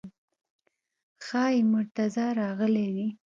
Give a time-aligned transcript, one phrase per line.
[1.25, 3.07] ښایي مرتضی راغلی وي.